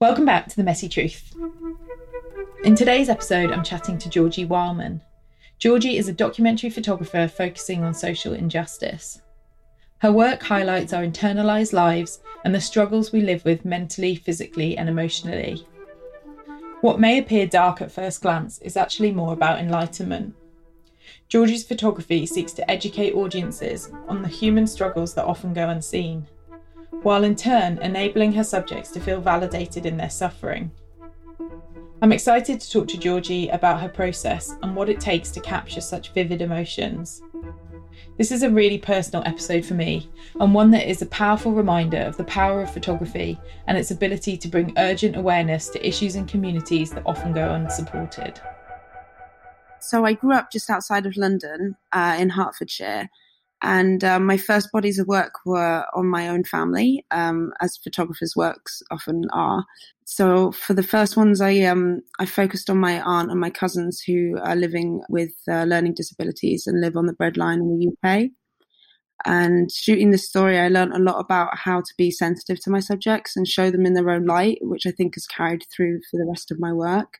[0.00, 1.36] Welcome back to The Messy Truth.
[2.64, 5.00] In today's episode, I'm chatting to Georgie Wileman.
[5.58, 9.22] Georgie is a documentary photographer focusing on social injustice.
[9.98, 14.88] Her work highlights our internalized lives and the struggles we live with mentally, physically, and
[14.88, 15.64] emotionally.
[16.80, 20.34] What may appear dark at first glance is actually more about enlightenment.
[21.28, 26.26] Georgie's photography seeks to educate audiences on the human struggles that often go unseen,
[27.02, 30.70] while in turn enabling her subjects to feel validated in their suffering.
[32.02, 35.80] I'm excited to talk to Georgie about her process and what it takes to capture
[35.80, 37.22] such vivid emotions.
[38.18, 40.08] This is a really personal episode for me,
[40.38, 44.36] and one that is a powerful reminder of the power of photography and its ability
[44.36, 48.40] to bring urgent awareness to issues and communities that often go unsupported.
[49.80, 53.10] So I grew up just outside of London uh, in Hertfordshire.
[53.64, 58.36] And um, my first bodies of work were on my own family, um, as photographers'
[58.36, 59.64] works often are.
[60.04, 64.02] So for the first ones, I um, I focused on my aunt and my cousins
[64.06, 68.30] who are living with uh, learning disabilities and live on the breadline in the UK.
[69.24, 72.80] And shooting this story, I learned a lot about how to be sensitive to my
[72.80, 76.18] subjects and show them in their own light, which I think has carried through for
[76.18, 77.18] the rest of my work.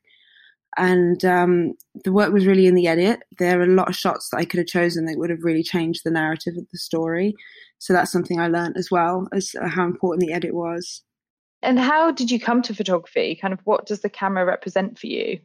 [0.76, 3.20] And um, the work was really in the edit.
[3.38, 5.62] There are a lot of shots that I could have chosen that would have really
[5.62, 7.34] changed the narrative of the story.
[7.78, 11.02] So that's something I learned as well as how important the edit was.
[11.62, 13.38] And how did you come to photography?
[13.40, 15.38] Kind of what does the camera represent for you?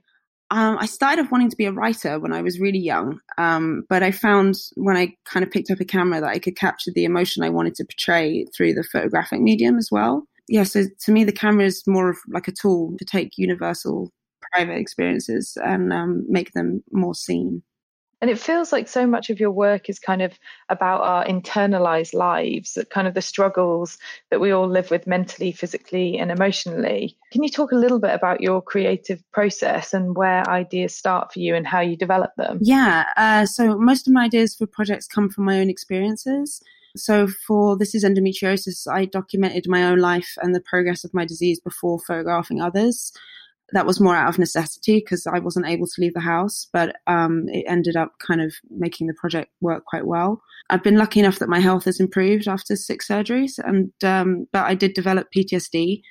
[0.51, 3.83] Um, I started off wanting to be a writer when I was really young, um,
[3.87, 6.91] but I found when I kind of picked up a camera that I could capture
[6.93, 10.23] the emotion I wanted to portray through the photographic medium as well.
[10.47, 14.11] Yeah, so to me, the camera is more of like a tool to take universal
[14.51, 17.63] private experiences and um, make them more seen.
[18.21, 22.13] And it feels like so much of your work is kind of about our internalized
[22.13, 23.97] lives, kind of the struggles
[24.29, 27.17] that we all live with mentally, physically, and emotionally.
[27.31, 31.39] Can you talk a little bit about your creative process and where ideas start for
[31.39, 32.59] you and how you develop them?
[32.61, 33.05] Yeah.
[33.15, 36.61] Uh, so most of my ideas for projects come from my own experiences.
[36.97, 41.23] So for This is Endometriosis, I documented my own life and the progress of my
[41.23, 43.13] disease before photographing others
[43.73, 46.95] that was more out of necessity because I wasn't able to leave the house, but
[47.07, 50.41] um, it ended up kind of making the project work quite well.
[50.69, 54.65] I've been lucky enough that my health has improved after six surgeries, and um, but
[54.65, 56.01] I did develop PTSD,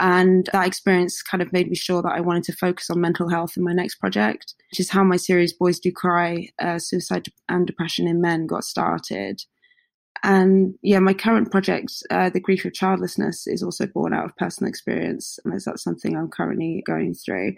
[0.00, 3.28] and that experience kind of made me sure that I wanted to focus on mental
[3.28, 7.26] health in my next project, which is how my series Boys Do Cry: uh, Suicide
[7.48, 9.42] and Depression in Men got started.
[10.22, 14.36] And yeah, my current project, uh, The Grief of Childlessness, is also born out of
[14.36, 15.38] personal experience.
[15.52, 17.56] as that's something I'm currently going through.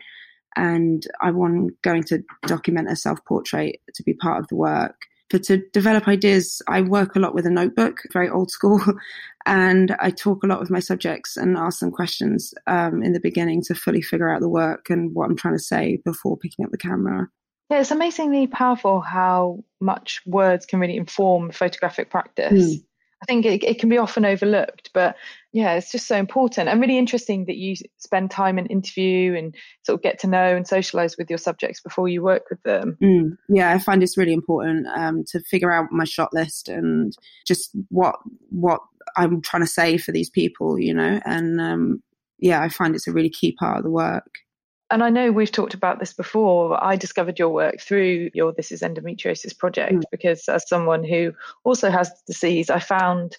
[0.57, 4.95] And I'm going to document a self portrait to be part of the work.
[5.31, 8.81] But to develop ideas, I work a lot with a notebook, very old school,
[9.47, 13.21] and I talk a lot with my subjects and ask them questions um, in the
[13.21, 16.65] beginning to fully figure out the work and what I'm trying to say before picking
[16.65, 17.29] up the camera.
[17.71, 22.77] Yeah, it's amazingly powerful how much words can really inform photographic practice.
[22.77, 22.85] Mm.
[23.23, 25.17] I think it, it, can be often overlooked, but
[25.51, 29.55] yeah, it's just so important and really interesting that you spend time and interview and
[29.83, 32.99] sort of get to know and socialize with your subjects before you work with them.
[33.03, 33.39] Mm.
[33.49, 37.71] Yeah, I find it's really important um, to figure out my shot list and just
[37.89, 38.17] what
[38.51, 38.81] what
[39.17, 42.03] I'm trying to say for these people, you know, and um,
[42.39, 44.44] yeah, I find it's a really key part of the work
[44.91, 46.83] and I know we've talked about this before.
[46.83, 50.03] I discovered your work through your This is Endometriosis project mm.
[50.11, 51.33] because, as someone who
[51.65, 53.37] also has the disease, I found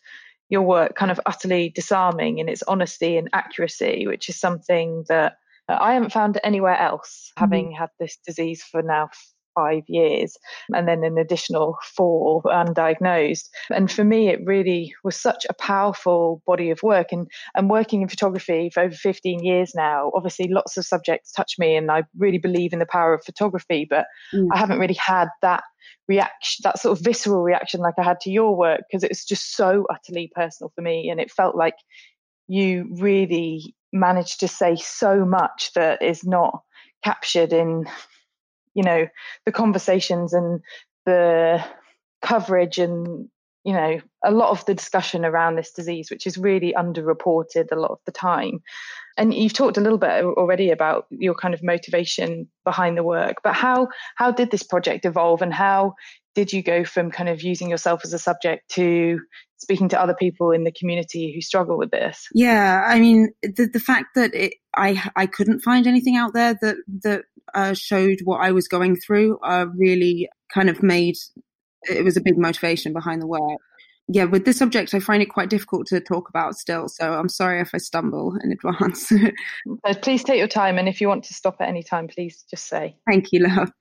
[0.50, 5.38] your work kind of utterly disarming in its honesty and accuracy, which is something that
[5.68, 7.42] I haven't found anywhere else, mm.
[7.42, 9.10] having had this disease for now
[9.56, 10.38] five years
[10.74, 13.50] and then an additional four undiagnosed.
[13.70, 17.08] And for me, it really was such a powerful body of work.
[17.12, 21.56] And, and working in photography for over 15 years now, obviously lots of subjects touch
[21.58, 24.48] me and I really believe in the power of photography, but mm.
[24.52, 25.64] I haven't really had that
[26.08, 29.56] reaction, that sort of visceral reaction like I had to your work because it's just
[29.56, 31.10] so utterly personal for me.
[31.10, 31.76] And it felt like
[32.48, 36.62] you really managed to say so much that is not
[37.04, 37.86] captured in
[38.76, 39.08] you know
[39.46, 40.62] the conversations and
[41.06, 41.64] the
[42.22, 43.30] coverage and
[43.64, 47.76] you know a lot of the discussion around this disease which is really underreported a
[47.76, 48.60] lot of the time.
[49.18, 53.38] And you've talked a little bit already about your kind of motivation behind the work
[53.44, 55.96] but how how did this project evolve and how
[56.36, 59.20] did you go from kind of using yourself as a subject to
[59.58, 62.28] speaking to other people in the community who struggle with this?
[62.34, 66.56] Yeah i mean the the fact that it, i i couldn't find anything out there
[66.62, 71.16] that that uh, showed what I was going through uh, really kind of made
[71.90, 73.60] it was a big motivation behind the work.
[74.08, 76.88] Yeah, with this subject, I find it quite difficult to talk about still.
[76.88, 79.12] So I'm sorry if I stumble in advance.
[80.02, 80.78] please take your time.
[80.78, 82.96] And if you want to stop at any time, please just say.
[83.10, 83.72] Thank you, love.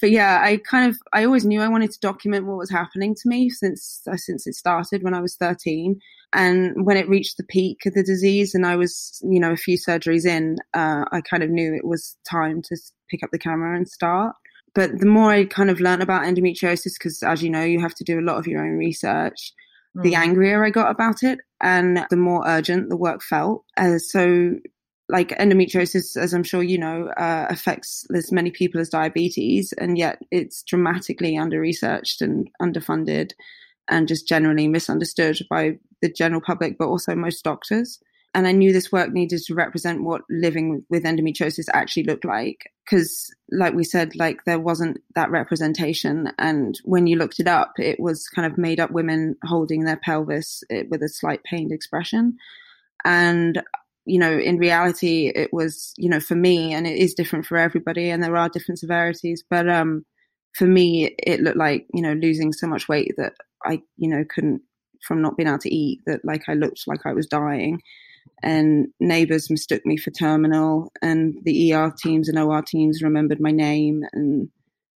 [0.00, 3.14] But yeah, I kind of, I always knew I wanted to document what was happening
[3.14, 6.00] to me since, uh, since it started when I was 13.
[6.32, 9.56] And when it reached the peak of the disease and I was, you know, a
[9.56, 12.76] few surgeries in, uh, I kind of knew it was time to
[13.10, 14.34] pick up the camera and start
[14.74, 17.94] but the more I kind of learned about endometriosis, because as you know, you have
[17.94, 19.52] to do a lot of your own research,
[19.94, 20.18] the mm.
[20.18, 23.64] angrier I got about it and the more urgent the work felt.
[23.76, 24.54] Uh, so,
[25.08, 29.98] like endometriosis, as I'm sure you know, uh, affects as many people as diabetes, and
[29.98, 33.32] yet it's dramatically under researched and underfunded
[33.88, 38.00] and just generally misunderstood by the general public, but also most doctors
[38.34, 42.70] and I knew this work needed to represent what living with endometriosis actually looked like.
[42.84, 47.72] Because, like we said, like there wasn't that representation, and when you looked it up,
[47.78, 51.72] it was kind of made up women holding their pelvis eh, with a slight pained
[51.72, 52.36] expression,
[53.04, 53.62] and
[54.04, 57.56] you know, in reality, it was you know for me, and it is different for
[57.56, 60.04] everybody, and there are different severities, but um,
[60.54, 63.34] for me, it looked like you know losing so much weight that
[63.64, 64.62] I you know couldn't
[65.06, 67.80] from not being able to eat that like I looked like I was dying
[68.42, 73.50] and neighbors mistook me for terminal and the ER teams and OR teams remembered my
[73.50, 74.48] name and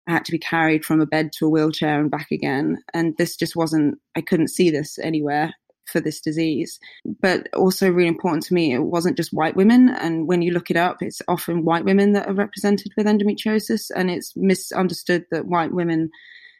[0.07, 2.77] I had to be carried from a bed to a wheelchair and back again.
[2.93, 5.53] And this just wasn't, I couldn't see this anywhere
[5.87, 6.79] for this disease.
[7.21, 9.89] But also, really important to me, it wasn't just white women.
[9.89, 13.89] And when you look it up, it's often white women that are represented with endometriosis.
[13.95, 16.09] And it's misunderstood that white women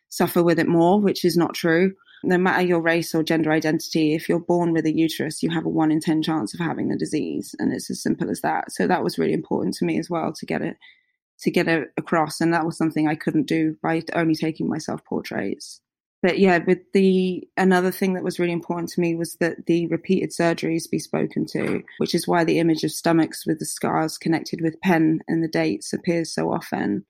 [0.10, 1.94] suffer with it more, which is not true
[2.26, 5.66] no matter your race or gender identity, if you're born with a uterus, you have
[5.66, 7.56] a one in 10 chance of having the disease.
[7.60, 8.72] And it's as simple as that.
[8.72, 10.78] So that was really important to me as well to get it,
[11.42, 12.42] to get it across.
[12.42, 15.82] And that was something I couldn't do by only taking my self portraits.
[16.22, 19.86] But yeah, with the, another thing that was really important to me was that the
[19.88, 24.18] repeated surgeries be spoken to, which is why the image of stomachs with the scars
[24.18, 27.06] connected with pen and the dates appears so often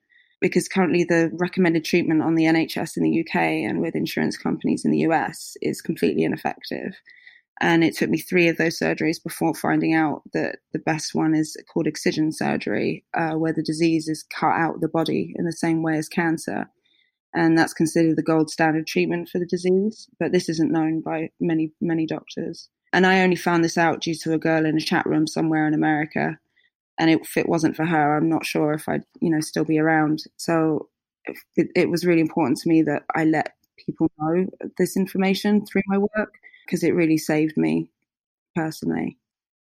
[0.46, 4.84] because currently the recommended treatment on the NHS in the UK and with insurance companies
[4.84, 6.94] in the US is completely ineffective.
[7.60, 11.34] And it took me three of those surgeries before finding out that the best one
[11.34, 15.46] is called excision surgery, uh, where the disease is cut out of the body in
[15.46, 16.68] the same way as cancer.
[17.34, 20.06] And that's considered the gold standard treatment for the disease.
[20.20, 22.68] But this isn't known by many, many doctors.
[22.92, 25.66] And I only found this out due to a girl in a chat room somewhere
[25.66, 26.38] in America
[26.98, 29.78] and if it wasn't for her, I'm not sure if I'd you know still be
[29.78, 30.24] around.
[30.36, 30.88] So
[31.56, 33.54] it, it was really important to me that I let
[33.84, 34.46] people know
[34.78, 36.34] this information through my work
[36.64, 37.90] because it really saved me
[38.54, 39.18] personally.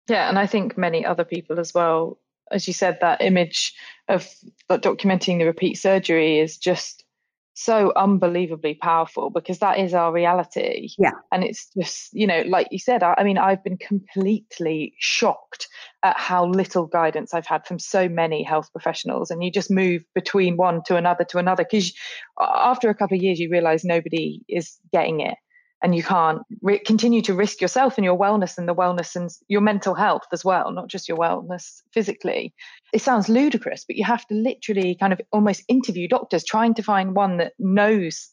[0.07, 2.18] Yeah, and I think many other people as well.
[2.51, 3.74] As you said, that image
[4.10, 4.28] of
[4.69, 7.06] documenting the repeat surgery is just
[7.53, 10.89] so unbelievably powerful because that is our reality.
[10.98, 11.12] Yeah.
[11.31, 15.68] And it's just, you know, like you said, I, I, mean, I've been completely shocked
[16.03, 19.31] at how little guidance I've had from so many health professionals.
[19.31, 21.94] And you just move between one to another to another because
[22.39, 25.38] after a couple of years, you realize nobody is getting it
[25.83, 29.30] and you can't re- continue to risk yourself and your wellness and the wellness and
[29.48, 32.54] your mental health as well, not just your wellness physically.
[32.94, 36.83] It sounds ludicrous, but you have to literally kind of almost interview doctors trying to
[36.83, 38.30] find one that knows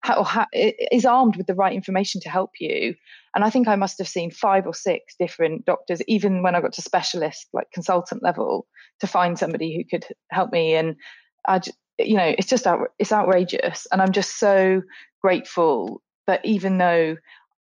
[0.00, 2.94] how, how is armed with the right information to help you.
[3.34, 6.60] And I think I must have seen five or six different doctors, even when I
[6.60, 8.66] got to specialist, like consultant level,
[9.00, 10.74] to find somebody who could help me.
[10.74, 10.96] And
[11.46, 11.60] I,
[11.98, 14.82] you know, it's just out, it's outrageous, and I'm just so
[15.22, 17.16] grateful but even though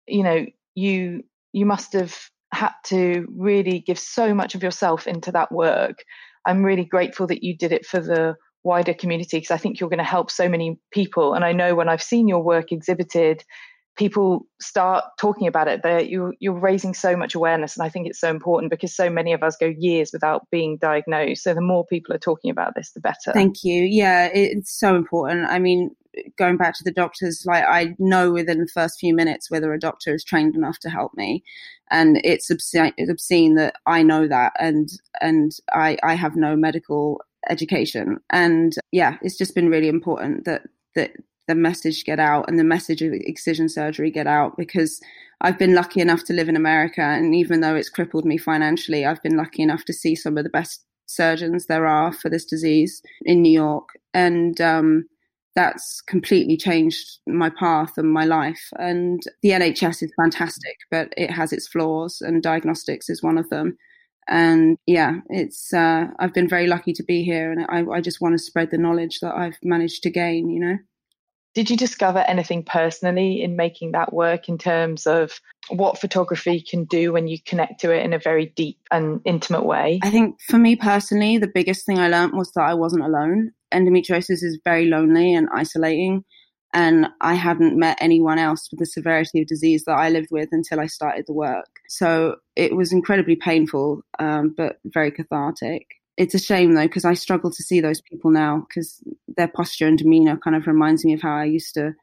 [0.08, 1.22] you know you
[1.54, 2.18] you must have
[2.52, 6.04] had to really give so much of yourself into that work.
[6.44, 9.90] I'm really grateful that you did it for the wider community because i think you're
[9.90, 11.36] going to help so many people.
[11.36, 13.44] And i know when i've seen your work exhibited
[13.96, 18.20] people start talking about it you're, you're raising so much awareness and i think it's
[18.20, 21.44] so important because so many of us go years without being diagnosed.
[21.44, 23.32] So the more people are talking about this the better.
[23.34, 23.84] Thank you.
[23.84, 25.46] Yeah it's so important.
[25.50, 25.92] I mean
[26.38, 29.80] going back to the doctors like i know within the first few minutes whether a
[29.80, 31.44] doctor is trained enough to help me.
[31.90, 34.90] And it's obscene, it's obscene that i know that and
[35.22, 38.18] and i i have no medical education.
[38.30, 40.64] And yeah it's just been really important that
[40.96, 41.12] that
[41.48, 45.02] the message get out and the message of excision surgery get out because
[45.42, 47.02] I've been lucky enough to live in America.
[47.02, 50.44] And even though it's crippled me financially, I've been lucky enough to see some of
[50.44, 53.90] the best surgeons there are for this disease in New York.
[54.14, 55.06] And um,
[55.58, 58.70] that's completely changed my path and my life.
[58.78, 63.50] And the NHS is fantastic, but it has its flaws and diagnostics is one of
[63.50, 63.76] them.
[64.30, 68.22] And yeah, it's uh, I've been very lucky to be here, and I, I just
[68.22, 70.50] want to spread the knowledge that I've managed to gain.
[70.50, 70.78] You know.
[71.56, 76.84] Did you discover anything personally in making that work in terms of what photography can
[76.84, 80.00] do when you connect to it in a very deep and intimate way?
[80.04, 83.54] I think for me personally, the biggest thing I learned was that I wasn't alone.
[83.74, 86.24] Endometriosis is very lonely and isolating.
[86.74, 90.50] And I hadn't met anyone else with the severity of disease that I lived with
[90.52, 91.70] until I started the work.
[91.88, 97.14] So it was incredibly painful, um, but very cathartic it's a shame though because I
[97.14, 99.02] struggle to see those people now because
[99.38, 101.94] their posture and demeanor kind of reminds me of how I used to,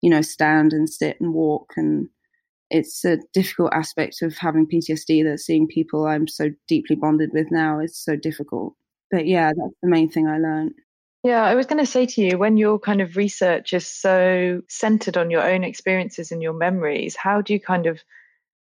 [0.00, 2.08] you know, stand and sit and walk, and
[2.70, 7.50] it's a difficult aspect of having PTSD that seeing people I'm so deeply bonded with
[7.50, 8.74] now is so difficult.
[9.10, 10.74] But yeah, that's the main thing I learned.
[11.24, 14.60] Yeah, I was going to say to you, when your kind of research is so
[14.68, 18.02] centered on your own experiences and your memories, how do you kind of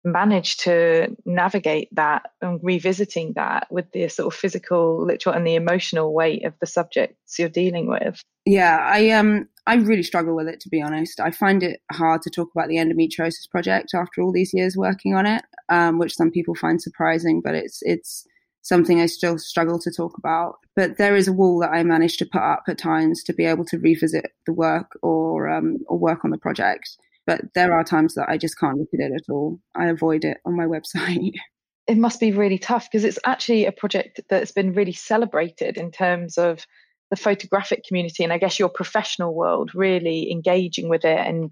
[0.05, 5.55] manage to navigate that and revisiting that with the sort of physical, literal, and the
[5.55, 8.21] emotional weight of the subjects you're dealing with?
[8.45, 11.19] Yeah, I um I really struggle with it to be honest.
[11.19, 15.15] I find it hard to talk about the endometriosis project after all these years working
[15.15, 18.25] on it, um, which some people find surprising, but it's it's
[18.63, 20.55] something I still struggle to talk about.
[20.75, 23.45] But there is a wall that I managed to put up at times to be
[23.45, 26.97] able to revisit the work or um, or work on the project.
[27.27, 29.59] But there are times that I just can't look at it at all.
[29.75, 31.35] I avoid it on my website.
[31.85, 35.91] It must be really tough because it's actually a project that's been really celebrated in
[35.91, 36.65] terms of
[37.09, 41.19] the photographic community and I guess your professional world really engaging with it.
[41.19, 41.51] And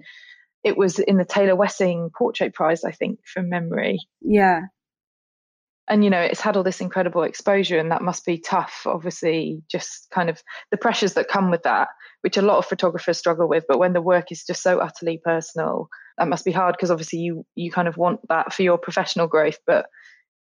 [0.63, 3.99] it was in the Taylor Wessing Portrait Prize, I think, from memory.
[4.21, 4.61] Yeah,
[5.91, 9.61] and you know it's had all this incredible exposure and that must be tough obviously
[9.69, 11.89] just kind of the pressures that come with that
[12.21, 15.19] which a lot of photographers struggle with but when the work is just so utterly
[15.23, 18.77] personal that must be hard because obviously you you kind of want that for your
[18.77, 19.85] professional growth but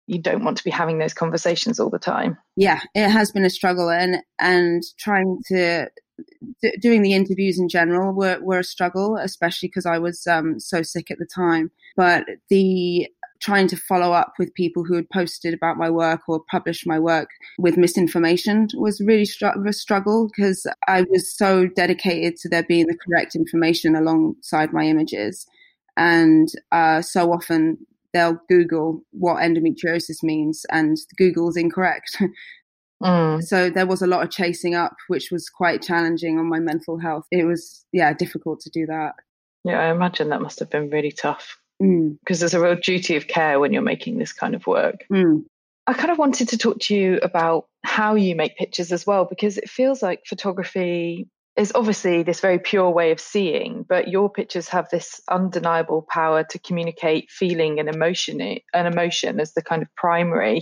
[0.07, 2.35] you don't want to be having those conversations all the time.
[2.55, 5.89] Yeah it has been a struggle and and trying to
[6.61, 10.59] d- doing the interviews in general were, were a struggle especially because i was um,
[10.59, 13.07] so sick at the time but the
[13.41, 16.99] trying to follow up with people who had posted about my work or published my
[16.99, 22.63] work with misinformation was really str- a struggle because I was so dedicated to there
[22.63, 25.45] being the correct information alongside my images.
[25.95, 27.77] And uh, so often
[28.13, 32.21] they'll Google what endometriosis means, and Google's incorrect.
[33.01, 33.41] Mm.
[33.41, 36.99] So there was a lot of chasing up, which was quite challenging on my mental
[36.99, 37.23] health.
[37.31, 39.13] It was, yeah, difficult to do that.
[39.63, 42.39] Yeah, I imagine that must have been really tough because mm.
[42.39, 45.05] there's a real duty of care when you're making this kind of work.
[45.11, 45.45] Mm.
[45.87, 49.25] I kind of wanted to talk to you about how you make pictures as well,
[49.25, 54.29] because it feels like photography is obviously this very pure way of seeing, but your
[54.29, 59.81] pictures have this undeniable power to communicate feeling and emotion, and emotion as the kind
[59.81, 60.61] of primary.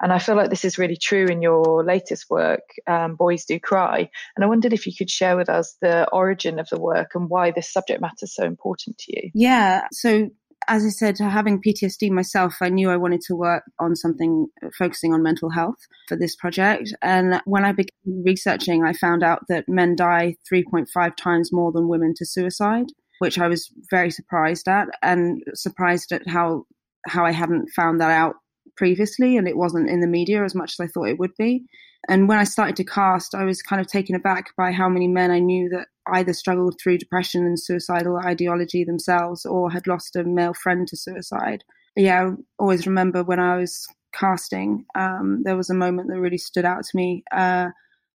[0.00, 3.60] And I feel like this is really true in your latest work, um, Boys Do
[3.60, 4.10] Cry.
[4.34, 7.28] And I wondered if you could share with us the origin of the work and
[7.28, 9.30] why this subject matter is so important to you.
[9.32, 9.86] Yeah.
[9.92, 10.30] So
[10.68, 14.68] as I said, having PTSD myself, I knew I wanted to work on something uh,
[14.78, 15.78] focusing on mental health
[16.08, 16.94] for this project.
[17.02, 21.88] And when I began researching, I found out that men die 3.5 times more than
[21.88, 22.86] women to suicide,
[23.18, 26.64] which I was very surprised at and surprised at how
[27.06, 28.36] how I hadn't found that out
[28.76, 31.64] previously and it wasn't in the media as much as I thought it would be.
[32.08, 35.08] And when I started to cast, I was kind of taken aback by how many
[35.08, 40.16] men I knew that either struggled through depression and suicidal ideology themselves or had lost
[40.16, 41.64] a male friend to suicide.
[41.96, 46.38] Yeah, I always remember when I was casting, um, there was a moment that really
[46.38, 47.24] stood out to me.
[47.32, 47.68] Uh,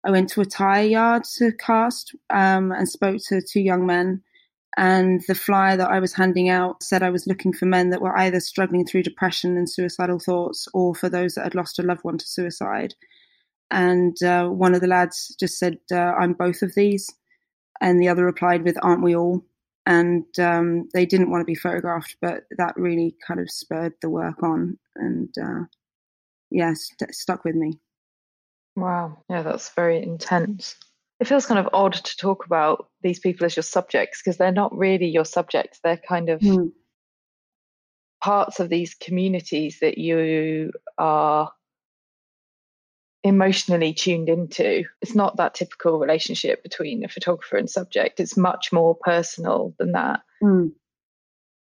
[0.04, 4.22] I went to a tire yard to cast um, and spoke to two young men.
[4.76, 8.00] And the flyer that I was handing out said I was looking for men that
[8.00, 11.82] were either struggling through depression and suicidal thoughts or for those that had lost a
[11.82, 12.94] loved one to suicide.
[13.70, 17.10] And uh, one of the lads just said, uh, I'm both of these.
[17.82, 19.44] And the other replied with, Aren't we all?
[19.84, 24.08] And um, they didn't want to be photographed, but that really kind of spurred the
[24.08, 24.78] work on.
[24.94, 25.64] And uh,
[26.50, 27.80] yeah, st- stuck with me.
[28.76, 29.18] Wow.
[29.28, 30.76] Yeah, that's very intense.
[31.18, 34.52] It feels kind of odd to talk about these people as your subjects because they're
[34.52, 35.80] not really your subjects.
[35.82, 36.70] They're kind of mm.
[38.22, 41.50] parts of these communities that you are
[43.24, 44.84] emotionally tuned into.
[45.00, 48.20] It's not that typical relationship between a photographer and subject.
[48.20, 50.20] It's much more personal than that.
[50.42, 50.72] Mm.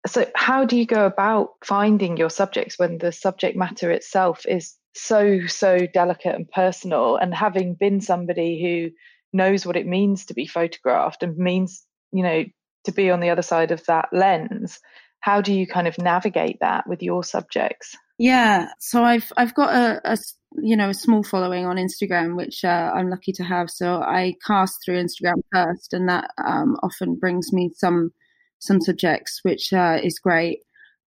[0.07, 4.75] So, how do you go about finding your subjects when the subject matter itself is
[4.95, 7.17] so, so delicate and personal?
[7.17, 8.97] And having been somebody who
[9.37, 12.45] knows what it means to be photographed and means, you know,
[12.85, 14.81] to be on the other side of that lens,
[15.21, 17.95] how do you kind of navigate that with your subjects?
[18.19, 20.17] Yeah, so I've I've got a, a
[20.57, 23.71] you know, a small following on Instagram, which uh, I'm lucky to have.
[23.71, 28.12] So I cast through Instagram first, and that um, often brings me some
[28.59, 30.61] some subjects, which uh, is great.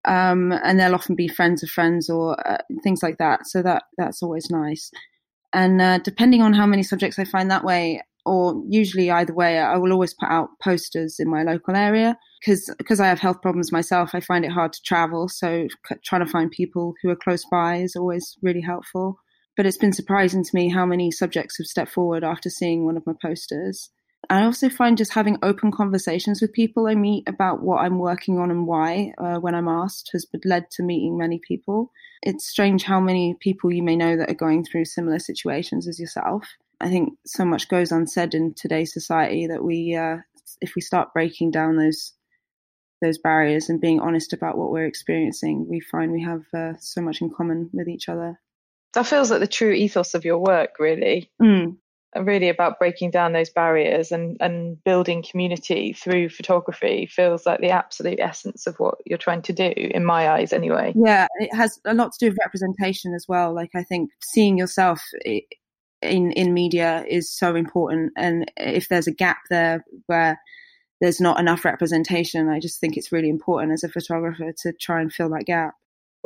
[0.05, 3.47] Um, and they'll often be friends of friends or uh, things like that.
[3.47, 4.91] So that that's always nice.
[5.53, 9.59] And uh, depending on how many subjects I find that way, or usually either way,
[9.59, 13.43] I will always put out posters in my local area because because I have health
[13.43, 14.11] problems myself.
[14.15, 15.67] I find it hard to travel, so
[16.05, 19.19] trying to find people who are close by is always really helpful.
[19.57, 22.97] But it's been surprising to me how many subjects have stepped forward after seeing one
[22.97, 23.91] of my posters.
[24.31, 28.39] I also find just having open conversations with people I meet about what I'm working
[28.39, 31.91] on and why, uh, when I'm asked, has led to meeting many people.
[32.23, 35.99] It's strange how many people you may know that are going through similar situations as
[35.99, 36.47] yourself.
[36.81, 40.19] I think so much goes unsaid in today's society that we, uh,
[40.61, 42.15] if we start breaking down those
[43.03, 47.01] those barriers and being honest about what we're experiencing, we find we have uh, so
[47.01, 48.41] much in common with each other.
[48.95, 51.31] That feels like the true ethos of your work, really.
[51.41, 51.77] Mm.
[52.15, 57.71] Really about breaking down those barriers and, and building community through photography feels like the
[57.71, 60.93] absolute essence of what you're trying to do, in my eyes, anyway.
[60.95, 63.55] Yeah, it has a lot to do with representation as well.
[63.55, 65.01] Like, I think seeing yourself
[66.03, 70.41] in in media is so important and if there's a gap there where
[71.01, 75.01] there's not enough representation i just think it's really important as a photographer to try
[75.01, 75.75] and fill that gap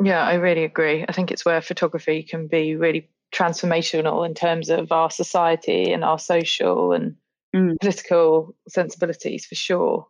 [0.03, 4.69] yeah i really agree i think it's where photography can be really transformational in terms
[4.69, 7.15] of our society and our social and
[7.55, 7.75] mm.
[7.79, 10.07] political sensibilities for sure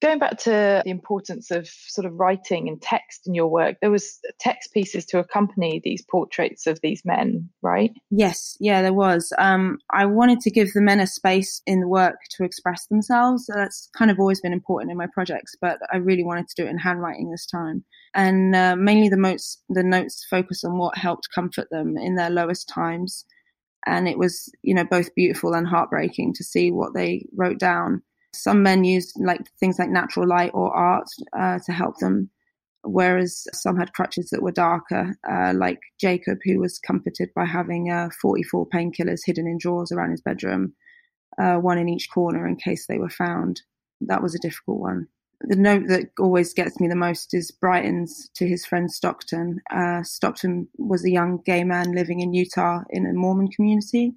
[0.00, 3.90] Going back to the importance of sort of writing and text in your work, there
[3.90, 7.92] was text pieces to accompany these portraits of these men, right?
[8.10, 9.30] Yes, yeah, there was.
[9.36, 13.44] Um, I wanted to give the men a space in the work to express themselves.
[13.54, 16.66] That's kind of always been important in my projects, but I really wanted to do
[16.66, 17.84] it in handwriting this time.
[18.14, 22.30] And uh, mainly the notes, the notes focus on what helped comfort them in their
[22.30, 23.24] lowest times.
[23.86, 28.02] And it was, you know, both beautiful and heartbreaking to see what they wrote down
[28.32, 32.30] some men used like things like natural light or art uh, to help them,
[32.82, 37.90] whereas some had crutches that were darker, uh, like Jacob, who was comforted by having
[37.90, 40.74] uh, 44 painkillers hidden in drawers around his bedroom,
[41.38, 43.62] uh, one in each corner in case they were found.
[44.00, 45.08] That was a difficult one.
[45.42, 49.62] The note that always gets me the most is Brighton's to his friend Stockton.
[49.70, 54.14] Uh, Stockton was a young gay man living in Utah in a Mormon community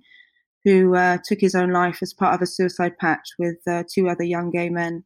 [0.65, 4.09] who uh, took his own life as part of a suicide pact with uh, two
[4.09, 5.05] other young gay men.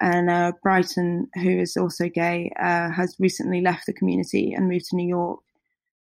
[0.00, 4.86] And uh, Brighton, who is also gay, uh, has recently left the community and moved
[4.86, 5.40] to New York.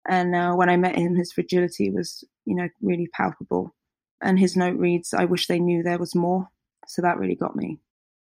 [0.08, 3.76] And uh, when I met him, his fragility was, you know, really palpable.
[4.22, 6.50] And his note reads, "I wish they knew there was more."
[6.88, 7.80] So that really got me.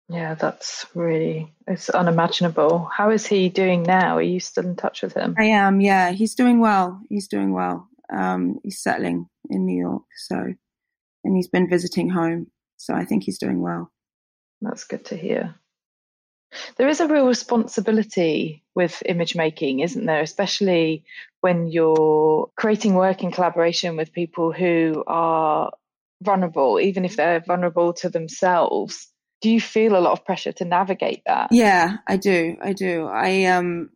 [0.08, 2.88] Yeah, that's really it's unimaginable.
[2.94, 4.16] How is he doing now?
[4.16, 5.34] Are you still in touch with him?
[5.38, 5.80] I am.
[5.80, 7.00] Yeah, he's doing well.
[7.10, 7.88] He's doing well.
[8.10, 10.04] Um, he's settling in New York.
[10.28, 10.36] So,
[11.24, 12.46] and he's been visiting home.
[12.78, 13.92] So I think he's doing well.
[14.62, 15.54] That's good to hear.
[16.76, 20.22] There is a real responsibility with image making, isn't there?
[20.22, 21.04] Especially
[21.42, 25.70] when you're creating work in collaboration with people who are
[26.22, 29.08] vulnerable, even if they're vulnerable to themselves.
[29.40, 31.48] Do you feel a lot of pressure to navigate that?
[31.52, 32.56] Yeah, I do.
[32.62, 33.06] I do.
[33.06, 33.90] I um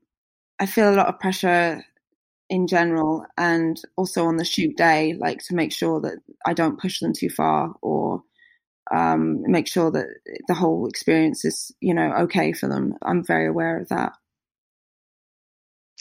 [0.61, 1.85] I feel a lot of pressure
[2.53, 6.79] in general and also on the shoot day like to make sure that i don't
[6.79, 8.23] push them too far or
[8.91, 10.07] um, make sure that
[10.49, 14.13] the whole experience is you know okay for them i'm very aware of that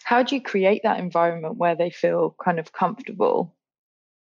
[0.04, 3.56] how do you create that environment where they feel kind of comfortable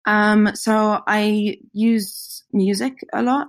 [0.05, 3.47] um, so i use music a lot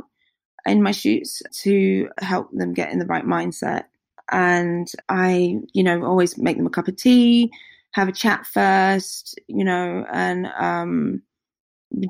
[0.66, 3.86] in my shoots to help them get in the right mindset
[4.32, 7.52] and i you know always make them a cup of tea
[7.92, 11.22] have a chat first, you know, and um,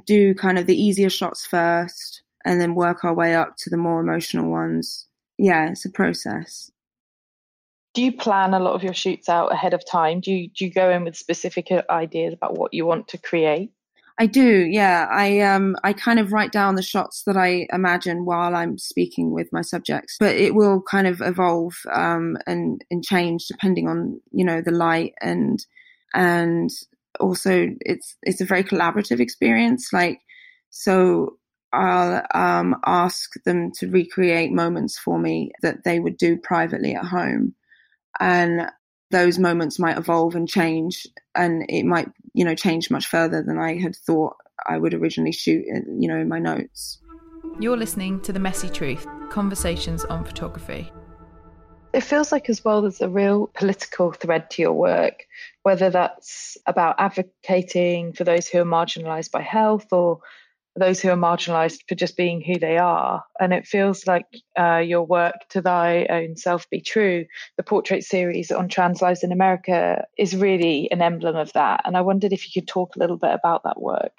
[0.06, 3.78] do kind of the easier shots first and then work our way up to the
[3.78, 5.08] more emotional ones.
[5.38, 6.72] Yeah, it's a process.
[7.94, 10.20] Do you plan a lot of your shoots out ahead of time?
[10.20, 13.72] Do you do you go in with specific ideas about what you want to create?
[14.22, 15.08] I do, yeah.
[15.10, 19.32] I um I kind of write down the shots that I imagine while I'm speaking
[19.32, 24.20] with my subjects, but it will kind of evolve um and and change depending on
[24.32, 25.66] you know the light and
[26.14, 26.70] and
[27.22, 29.94] also it's it's a very collaborative experience.
[29.94, 30.20] Like
[30.70, 31.38] so,
[31.72, 37.06] I'll um ask them to recreate moments for me that they would do privately at
[37.06, 37.56] home,
[38.20, 38.70] and
[39.12, 43.58] those moments might evolve and change and it might you know change much further than
[43.58, 44.36] i had thought
[44.68, 47.00] i would originally shoot in, you know in my notes.
[47.60, 50.92] You're listening to the messy truth conversations on photography.
[51.92, 55.26] It feels like, as well, there's a real political thread to your work,
[55.64, 60.20] whether that's about advocating for those who are marginalised by health or
[60.76, 63.24] those who are marginalised for just being who they are.
[63.40, 64.26] And it feels like
[64.58, 67.26] uh, your work, To Thy Own Self Be True,
[67.58, 71.82] the portrait series on trans lives in America, is really an emblem of that.
[71.86, 74.14] And I wondered if you could talk a little bit about that work.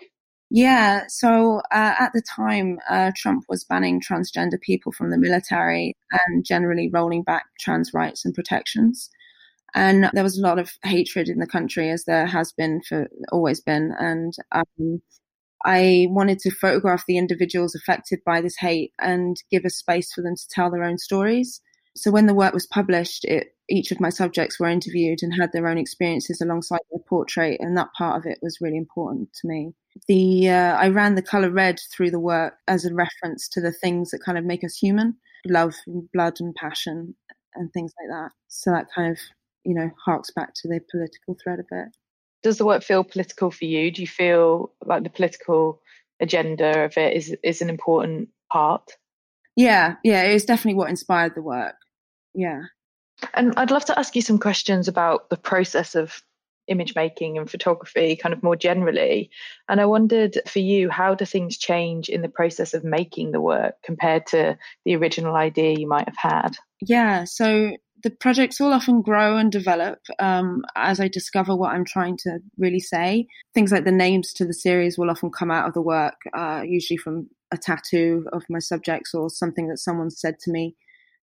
[0.52, 5.96] Yeah, so uh, at the time, uh, Trump was banning transgender people from the military
[6.26, 9.08] and generally rolling back trans rights and protections.
[9.74, 13.06] And there was a lot of hatred in the country, as there has been for
[13.30, 13.94] always been.
[14.00, 15.00] And um,
[15.64, 20.22] I wanted to photograph the individuals affected by this hate and give a space for
[20.22, 21.60] them to tell their own stories.
[21.96, 25.52] So when the work was published, it, each of my subjects were interviewed and had
[25.52, 29.48] their own experiences alongside their portrait, and that part of it was really important to
[29.48, 29.74] me
[30.08, 33.72] the uh, I ran the color red through the work as a reference to the
[33.72, 37.14] things that kind of make us human, love, and blood, and passion,
[37.54, 38.32] and things like that.
[38.48, 39.18] So that kind of
[39.64, 41.88] you know harks back to the political thread a bit.
[42.42, 43.90] Does the work feel political for you?
[43.90, 45.80] Do you feel like the political
[46.20, 48.92] agenda of it is is an important part?
[49.56, 51.76] Yeah, yeah, it is definitely what inspired the work.
[52.34, 52.62] Yeah.
[53.34, 56.22] And I'd love to ask you some questions about the process of
[56.68, 59.30] image making and photography kind of more generally.
[59.68, 63.40] And I wondered for you, how do things change in the process of making the
[63.40, 66.56] work compared to the original idea you might have had?
[66.80, 71.84] Yeah, so the projects will often grow and develop um, as I discover what I'm
[71.84, 73.26] trying to really say.
[73.54, 76.62] Things like the names to the series will often come out of the work, uh,
[76.64, 80.76] usually from a tattoo of my subjects or something that someone said to me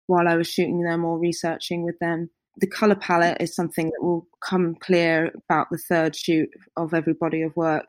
[0.06, 4.02] while I was shooting them or researching with them the color palette is something that
[4.02, 7.86] will come clear about the third shoot of every body of work,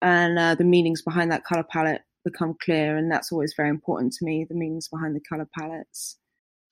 [0.00, 4.12] and uh, the meanings behind that color palette become clear, and that's always very important
[4.14, 4.46] to me.
[4.48, 6.16] The meanings behind the color palettes.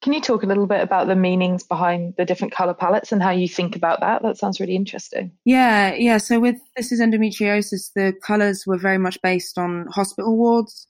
[0.03, 3.23] Can you talk a little bit about the meanings behind the different color palettes and
[3.23, 4.23] how you think about that?
[4.23, 5.33] That sounds really interesting.
[5.45, 6.19] Yeah, yeah.
[6.19, 10.87] So with this is endometriosis, the colors were very much based on hospital wards.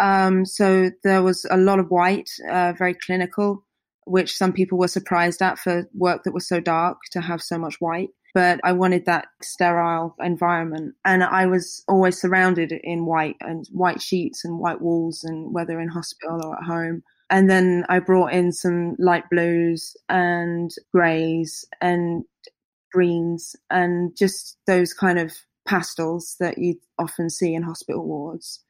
[0.00, 3.64] Um, so there was a lot of white, uh, very clinical
[4.10, 7.56] which some people were surprised at for work that was so dark to have so
[7.58, 8.10] much white.
[8.34, 10.94] But I wanted that sterile environment.
[11.04, 15.80] And I was always surrounded in white and white sheets and white walls, and whether
[15.80, 17.02] in hospital or at home.
[17.30, 22.24] And then I brought in some light blues and greys and
[22.92, 25.32] greens and just those kind of
[25.66, 28.60] pastels that you often see in hospital wards.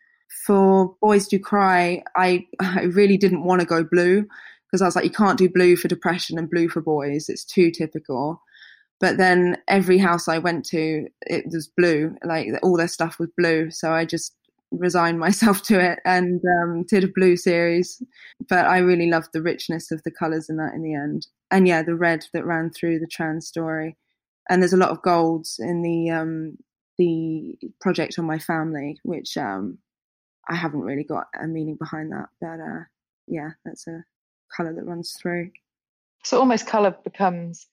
[0.47, 4.27] For Boys Do Cry, I, I really didn't want to go blue
[4.67, 7.29] because I was like, you can't do blue for depression and blue for boys.
[7.29, 8.43] It's too typical.
[9.01, 12.15] But then every house I went to, it was blue.
[12.23, 13.71] Like all their stuff was blue.
[13.71, 14.37] So I just
[14.71, 18.03] resigned myself to it and um, did a blue series.
[18.49, 21.27] But I really loved the richness of the colours in that in the end.
[21.51, 23.97] And yeah, the red that ran through the trans story.
[24.49, 26.57] And there's a lot of golds in the um,
[26.99, 29.79] the project on my family, which um,
[30.49, 32.29] I haven't really got a meaning behind that.
[32.41, 32.85] But uh,
[33.27, 34.05] yeah, that's a
[34.57, 35.51] colour that runs through.
[36.25, 37.67] So almost colour becomes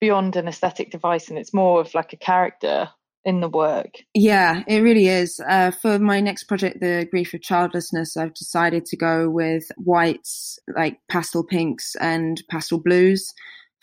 [0.00, 2.90] beyond an aesthetic device and it's more of like a character
[3.24, 3.94] in the work.
[4.12, 5.40] Yeah, it really is.
[5.40, 10.58] Uh, for my next project, The Grief of Childlessness, I've decided to go with whites,
[10.76, 13.32] like pastel pinks and pastel blues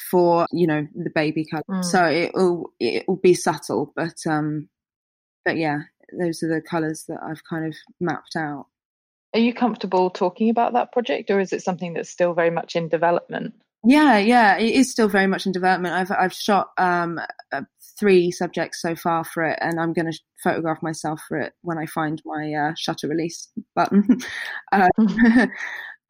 [0.09, 1.63] for, you know, the baby color.
[1.69, 1.85] Mm.
[1.85, 4.69] So it will, it will be subtle, but, um,
[5.43, 5.79] but yeah,
[6.19, 8.67] those are the colors that I've kind of mapped out.
[9.33, 12.75] Are you comfortable talking about that project, or is it something that's still very much
[12.75, 13.53] in development?
[13.83, 15.95] Yeah, yeah, it is still very much in development.
[15.95, 17.19] I've I've shot um,
[18.01, 21.77] three subjects so far for it, and I'm going to photograph myself for it when
[21.77, 24.17] I find my uh, shutter release button.
[24.71, 24.89] uh,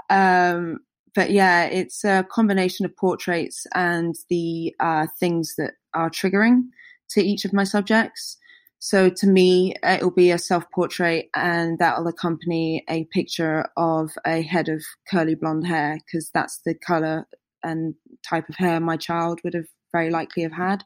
[0.10, 0.80] um,
[1.14, 6.62] but yeah, it's a combination of portraits and the uh, things that are triggering
[7.10, 8.38] to each of my subjects.
[8.80, 14.42] So to me, it'll be a self portrait and that'll accompany a picture of a
[14.42, 17.28] head of curly blonde hair because that's the color
[17.64, 17.96] and
[18.28, 20.86] type of hair my child would have very likely have had.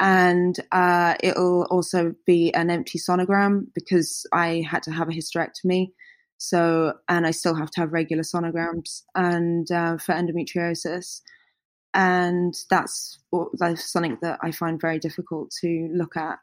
[0.00, 5.92] And uh, it'll also be an empty sonogram because I had to have a hysterectomy.
[6.38, 11.20] So, and I still have to have regular sonograms and uh, for endometriosis.
[11.92, 13.18] And that's,
[13.58, 16.38] that's something that I find very difficult to look at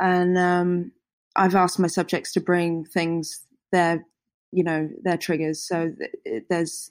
[0.00, 0.92] and um,
[1.36, 4.04] I've asked my subjects to bring things their
[4.52, 5.66] you know their triggers.
[5.66, 5.92] So
[6.24, 6.88] th- there's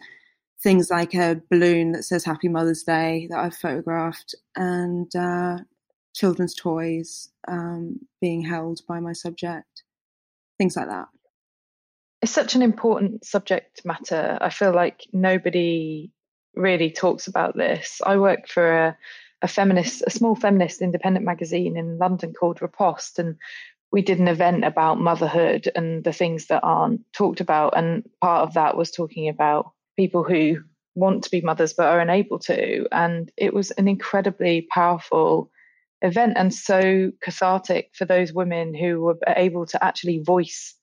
[0.62, 5.58] things like a balloon that says Happy Mother's Day that I've photographed, and uh,
[6.14, 9.84] children's toys um, being held by my subject,
[10.58, 11.08] things like that.
[12.22, 14.38] It's such an important subject matter.
[14.40, 16.12] I feel like nobody
[16.56, 18.02] really talks about this.
[18.06, 18.98] I work for a,
[19.42, 23.36] a feminist, a small feminist independent magazine in London called Riposte, and
[23.92, 27.78] we did an event about motherhood and the things that aren't talked about.
[27.78, 30.64] And part of that was talking about people who
[30.96, 32.88] want to be mothers but are unable to.
[32.92, 35.52] And it was an incredibly powerful
[36.04, 40.76] event and so cathartic for those women who were able to actually voice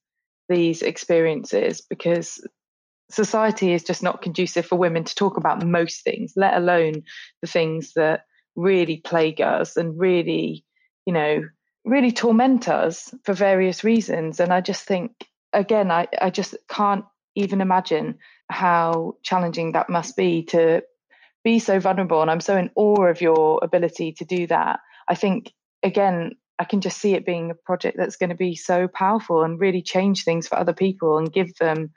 [0.48, 2.40] these experiences because
[3.10, 7.02] society is just not conducive for women to talk about most things, let alone
[7.42, 8.24] the things that
[8.56, 10.64] really plague us and really,
[11.06, 11.42] you know,
[11.84, 14.40] really torment us for various reasons.
[14.40, 15.12] And I just think,
[15.52, 17.04] again, I, I just can't
[17.34, 18.18] even imagine
[18.50, 20.82] how challenging that must be to
[21.44, 22.22] be so vulnerable.
[22.22, 24.80] And I'm so in awe of your ability to do that.
[25.10, 28.54] I think, again, I can just see it being a project that's going to be
[28.54, 31.90] so powerful and really change things for other people and give them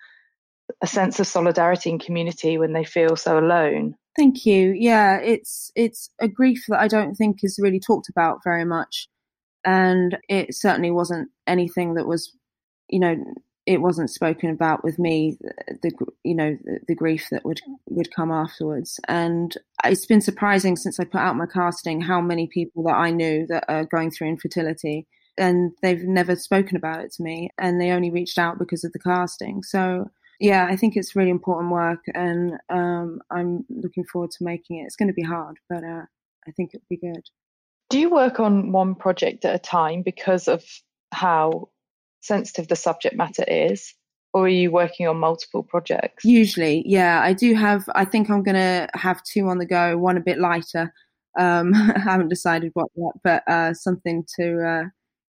[0.81, 3.95] a sense of solidarity and community when they feel so alone.
[4.15, 4.73] Thank you.
[4.77, 9.07] Yeah, it's it's a grief that I don't think is really talked about very much,
[9.65, 12.31] and it certainly wasn't anything that was,
[12.89, 13.15] you know,
[13.65, 15.37] it wasn't spoken about with me.
[15.81, 15.91] The
[16.23, 20.99] you know the, the grief that would would come afterwards, and it's been surprising since
[20.99, 24.29] I put out my casting how many people that I knew that are going through
[24.29, 28.83] infertility and they've never spoken about it to me and they only reached out because
[28.83, 30.07] of the casting so
[30.39, 34.83] yeah, I think it's really important work, and um, I'm looking forward to making it.
[34.83, 36.03] It's going to be hard, but uh,
[36.47, 37.23] I think it'll be good.
[37.89, 40.63] Do you work on one project at a time because of
[41.13, 41.69] how
[42.23, 43.93] sensitive the subject matter is?
[44.33, 46.25] Or are you working on multiple projects?
[46.25, 47.21] Usually, yeah.
[47.21, 50.21] I do have, I think I'm going to have two on the go, one a
[50.21, 50.91] bit lighter.
[51.37, 54.83] Um, I haven't decided what yet, but uh, something to uh,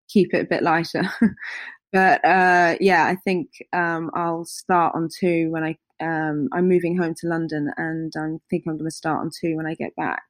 [0.08, 1.04] keep it a bit lighter.
[1.92, 6.98] but uh, yeah, I think um, I'll start on two when I um, I'm moving
[6.98, 9.96] home to London, and I think I'm going to start on two when I get
[9.96, 10.24] back.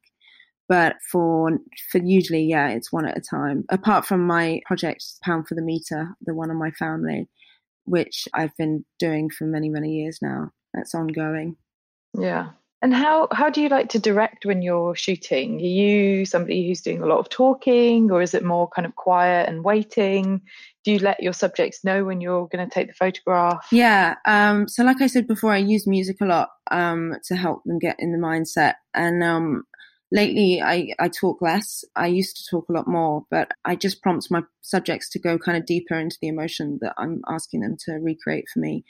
[0.68, 1.58] But for
[1.90, 3.64] for usually, yeah, it's one at a time.
[3.68, 7.28] Apart from my project Pound for the Meter, the one on my family,
[7.84, 10.50] which I've been doing for many many years now.
[10.72, 11.56] That's ongoing.
[12.18, 12.50] Yeah.
[12.84, 15.56] And how how do you like to direct when you're shooting?
[15.56, 18.94] Are you somebody who's doing a lot of talking, or is it more kind of
[18.94, 20.42] quiet and waiting?
[20.84, 23.66] Do you let your subjects know when you're going to take the photograph?
[23.72, 24.16] Yeah.
[24.26, 27.78] Um, so, like I said before, I use music a lot um, to help them
[27.78, 28.74] get in the mindset.
[28.92, 29.64] And um,
[30.14, 31.84] lately, I, I talk less.
[31.96, 35.38] I used to talk a lot more, but I just prompt my subjects to go
[35.38, 38.84] kind of deeper into the emotion that I'm asking them to recreate for me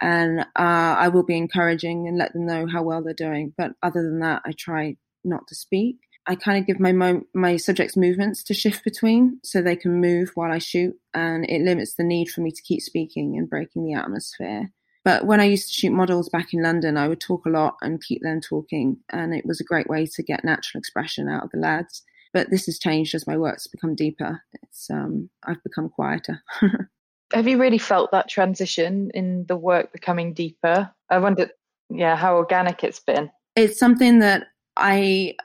[0.00, 3.54] and uh, I will be encouraging and let them know how well they're doing.
[3.56, 5.98] But other than that, I try not to speak.
[6.26, 10.00] I kind of give my mo- my subjects movements to shift between, so they can
[10.00, 13.48] move while I shoot, and it limits the need for me to keep speaking and
[13.48, 14.72] breaking the atmosphere.
[15.08, 17.76] But when I used to shoot models back in London, I would talk a lot
[17.80, 21.44] and keep them talking, and it was a great way to get natural expression out
[21.44, 22.02] of the lads.
[22.34, 24.42] But this has changed as my work's become deeper.
[24.62, 26.42] It's um, I've become quieter.
[27.32, 30.90] Have you really felt that transition in the work becoming deeper?
[31.08, 31.48] I wonder,
[31.88, 33.30] yeah, how organic it's been.
[33.56, 35.36] It's something that I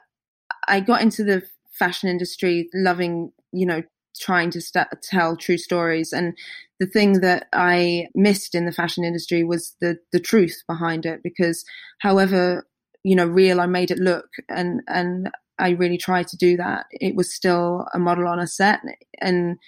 [0.68, 3.82] I got into the fashion industry loving, you know,
[4.18, 6.12] trying to st- tell true stories.
[6.12, 6.36] And
[6.80, 11.22] the thing that I missed in the fashion industry was the the truth behind it
[11.22, 11.64] because
[12.00, 12.66] however
[13.04, 16.86] you know real I made it look and and I really tried to do that.
[16.90, 18.80] It was still a model on a set.
[19.20, 19.58] And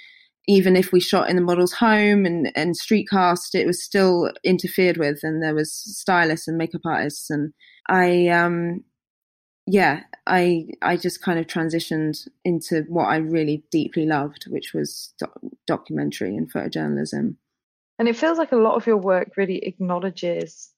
[0.49, 4.31] even if we shot in the model's home and, and street cast, it was still
[4.45, 7.53] interfered with, and there was stylists and makeup artists, and
[7.89, 8.85] I, um,
[9.67, 15.13] yeah, I I just kind of transitioned into what I really deeply loved, which was
[15.67, 17.37] documentary and photojournalism.
[17.99, 20.71] And it feels like a lot of your work really acknowledges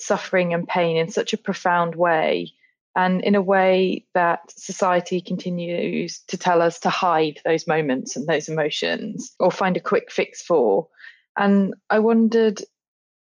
[0.00, 2.52] suffering and pain in such a profound way
[2.96, 8.26] and in a way that society continues to tell us to hide those moments and
[8.26, 10.88] those emotions or find a quick fix for.
[11.36, 12.60] And I wondered,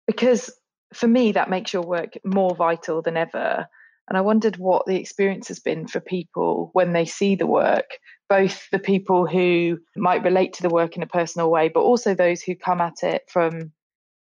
[0.07, 0.51] because
[0.93, 3.69] for me, that makes your work more vital than ever.
[4.07, 7.85] And I wondered what the experience has been for people when they see the work,
[8.29, 12.13] both the people who might relate to the work in a personal way, but also
[12.13, 13.71] those who come at it from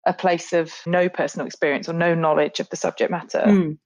[0.07, 3.45] a place of no personal experience or no knowledge of the subject matter.
[3.47, 3.79] Mm.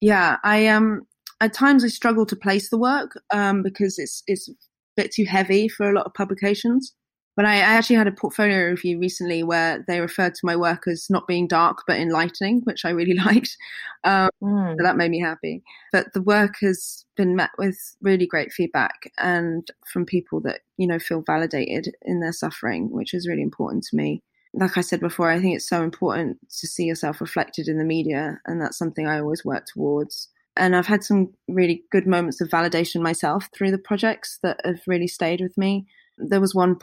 [0.00, 1.02] Yeah, I um
[1.40, 4.52] at times I struggle to place the work um because it's it's a
[4.96, 6.94] bit too heavy for a lot of publications.
[7.38, 10.88] But I, I actually had a portfolio review recently where they referred to my work
[10.88, 13.56] as not being dark but enlightening, which I really liked.
[14.02, 14.76] Um, mm.
[14.76, 15.62] So that made me happy.
[15.92, 20.88] But the work has been met with really great feedback and from people that you
[20.88, 24.20] know feel validated in their suffering, which is really important to me.
[24.52, 27.84] like I said before, I think it's so important to see yourself reflected in the
[27.84, 30.28] media, and that's something I always work towards.
[30.56, 34.80] And I've had some really good moments of validation myself through the projects that have
[34.88, 35.86] really stayed with me.
[36.18, 36.76] There was one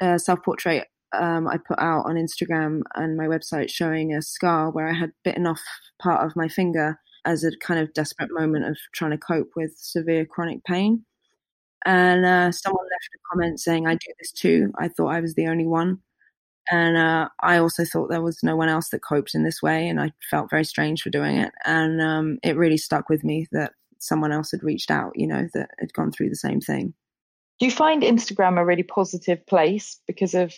[0.00, 4.70] uh, self portrait um, I put out on Instagram and my website showing a scar
[4.70, 5.60] where I had bitten off
[6.00, 9.74] part of my finger as a kind of desperate moment of trying to cope with
[9.76, 11.04] severe chronic pain.
[11.84, 14.72] And uh, someone left a comment saying, I do this too.
[14.78, 15.98] I thought I was the only one.
[16.70, 19.88] And uh, I also thought there was no one else that coped in this way,
[19.88, 21.50] and I felt very strange for doing it.
[21.64, 25.48] And um, it really stuck with me that someone else had reached out, you know,
[25.54, 26.94] that had gone through the same thing.
[27.62, 30.52] Do you find Instagram a really positive place because of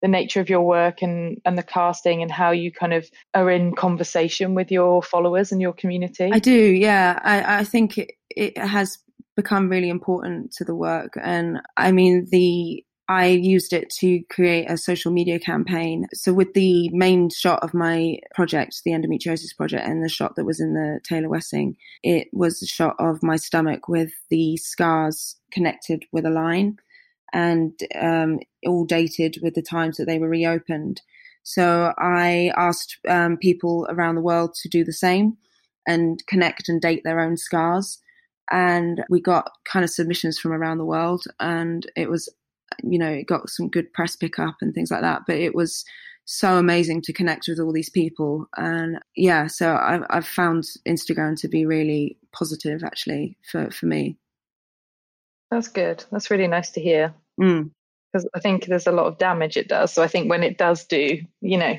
[0.00, 3.50] the nature of your work and and the casting and how you kind of are
[3.50, 6.30] in conversation with your followers and your community?
[6.32, 7.20] I do, yeah.
[7.22, 8.96] I, I think it, it has
[9.36, 14.68] become really important to the work, and I mean the I used it to create
[14.68, 16.06] a social media campaign.
[16.12, 20.44] So with the main shot of my project, the endometriosis project, and the shot that
[20.44, 25.36] was in the Taylor Wessing, it was a shot of my stomach with the scars
[25.52, 26.78] connected with a line
[27.32, 31.02] and um, all dated with the times that they were reopened.
[31.44, 35.36] So I asked um, people around the world to do the same
[35.86, 38.00] and connect and date their own scars.
[38.50, 42.28] And we got kind of submissions from around the world, and it was
[42.82, 45.22] you know, it got some good press pickup and things like that.
[45.26, 45.84] But it was
[46.24, 48.46] so amazing to connect with all these people.
[48.56, 54.16] And yeah, so I've, I've found Instagram to be really positive actually for, for me.
[55.50, 56.04] That's good.
[56.10, 57.14] That's really nice to hear.
[57.40, 57.70] Mm.
[58.12, 59.92] Because I think there's a lot of damage it does.
[59.92, 61.78] So I think when it does do, you know,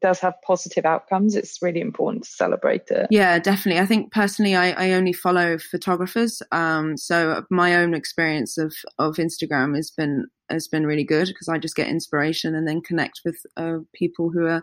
[0.00, 3.06] does have positive outcomes, it's really important to celebrate it.
[3.10, 3.80] Yeah, definitely.
[3.80, 6.42] I think personally, I, I only follow photographers.
[6.52, 11.48] Um, so my own experience of, of Instagram has been has been really good because
[11.48, 14.62] I just get inspiration and then connect with uh, people who are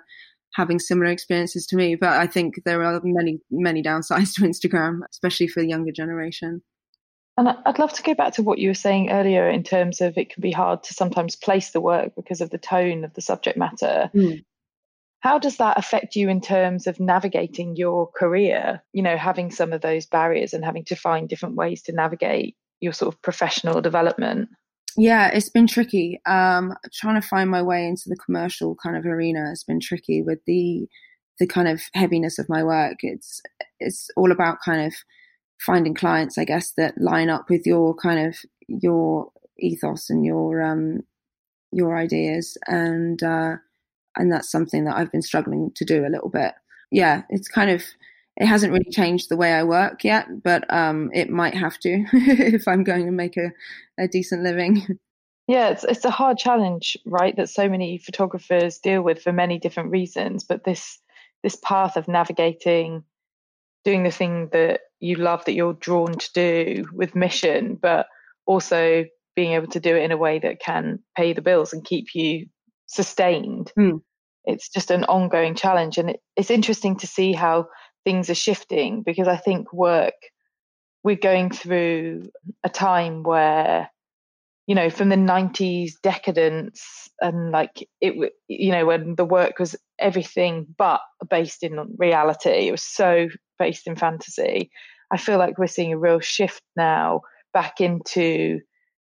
[0.55, 1.95] having similar experiences to me.
[1.95, 6.61] But I think there are many many downsides to Instagram, especially for the younger generation.
[7.35, 10.17] And I'd love to go back to what you were saying earlier in terms of
[10.17, 13.21] it can be hard to sometimes place the work because of the tone of the
[13.21, 14.11] subject matter.
[14.13, 14.43] Mm.
[15.23, 18.83] How does that affect you in terms of navigating your career?
[18.91, 22.57] You know, having some of those barriers and having to find different ways to navigate
[22.81, 24.49] your sort of professional development?
[24.97, 26.19] Yeah, it's been tricky.
[26.25, 30.21] Um, trying to find my way into the commercial kind of arena has been tricky
[30.21, 30.87] with the
[31.39, 32.97] the kind of heaviness of my work.
[32.99, 33.41] It's
[33.79, 34.93] it's all about kind of
[35.65, 38.35] finding clients, I guess, that line up with your kind of
[38.67, 41.03] your ethos and your um
[41.71, 43.55] your ideas and uh
[44.17, 46.53] and that's something that I've been struggling to do a little bit.
[46.91, 47.83] Yeah, it's kind of
[48.35, 52.05] it hasn't really changed the way I work yet, but um, it might have to
[52.13, 53.51] if I'm going to make a,
[53.99, 54.99] a decent living.
[55.47, 57.35] Yeah, it's it's a hard challenge, right?
[57.35, 60.45] That so many photographers deal with for many different reasons.
[60.45, 60.99] But this
[61.43, 63.03] this path of navigating,
[63.83, 68.07] doing the thing that you love, that you're drawn to do with mission, but
[68.45, 69.03] also
[69.35, 72.15] being able to do it in a way that can pay the bills and keep
[72.15, 72.47] you
[72.85, 73.71] sustained.
[73.77, 74.01] Mm.
[74.45, 75.97] It's just an ongoing challenge.
[75.97, 77.67] And it, it's interesting to see how
[78.03, 80.13] things are shifting because I think work,
[81.03, 82.29] we're going through
[82.63, 83.89] a time where,
[84.67, 89.75] you know, from the 90s decadence and like it, you know, when the work was
[89.99, 93.27] everything but based in reality, it was so
[93.59, 94.71] based in fantasy.
[95.11, 97.21] I feel like we're seeing a real shift now
[97.53, 98.59] back into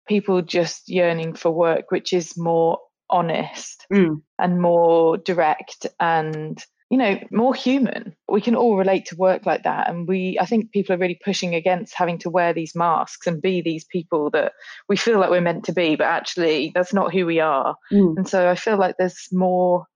[0.09, 2.79] people just yearning for work which is more
[3.13, 4.21] honest mm.
[4.39, 9.63] and more direct and you know more human we can all relate to work like
[9.63, 13.27] that and we i think people are really pushing against having to wear these masks
[13.27, 14.53] and be these people that
[14.89, 18.15] we feel like we're meant to be but actually that's not who we are mm.
[18.17, 19.87] and so i feel like there's more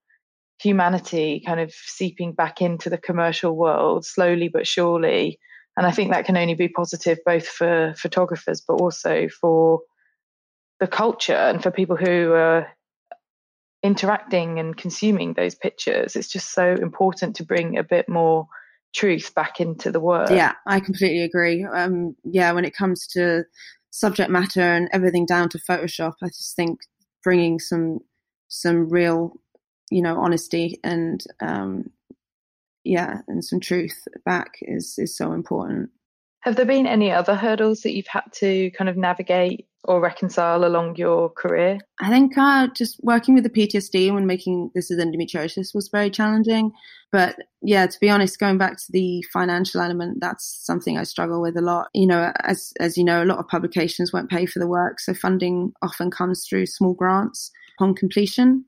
[0.63, 5.39] humanity kind of seeping back into the commercial world slowly but surely
[5.77, 9.81] and i think that can only be positive both for photographers but also for
[10.81, 12.69] the culture and for people who are
[13.87, 18.49] interacting and consuming those pictures, it's just so important to bring a bit more
[18.95, 20.31] truth back into the work.
[20.31, 21.65] Yeah, I completely agree.
[21.65, 23.45] Um, yeah, when it comes to
[23.91, 26.81] subject matter and everything down to Photoshop, I just think
[27.23, 28.01] bringing some
[28.49, 29.33] some real,
[29.91, 31.91] you know, honesty and um,
[32.85, 35.91] yeah, and some truth back is is so important.
[36.47, 40.65] Have there been any other hurdles that you've had to kind of navigate or reconcile
[40.65, 41.81] along your career?
[42.01, 46.09] I think uh, just working with the PTSD when making this is endometriosis was very
[46.09, 46.71] challenging.
[47.11, 51.43] But yeah, to be honest, going back to the financial element, that's something I struggle
[51.43, 51.89] with a lot.
[51.95, 55.01] You know, as as you know, a lot of publications won't pay for the work,
[55.01, 58.65] so funding often comes through small grants upon completion.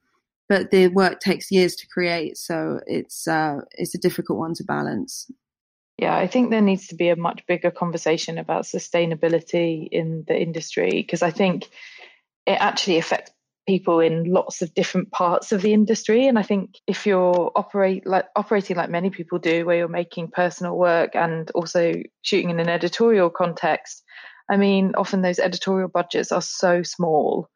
[0.48, 4.64] but the work takes years to create, so it's uh, it's a difficult one to
[4.64, 5.30] balance.
[5.98, 10.40] Yeah, I think there needs to be a much bigger conversation about sustainability in the
[10.40, 11.68] industry because I think
[12.46, 13.32] it actually affects
[13.66, 16.26] people in lots of different parts of the industry.
[16.26, 20.30] And i think if you're operate like operating like many people do where you're making
[20.30, 21.92] personal work and also
[22.22, 24.02] shooting in an editorial context
[24.48, 27.50] i mean often those editorial budgets are so small